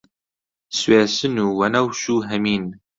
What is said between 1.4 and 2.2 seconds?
و وەنەوش و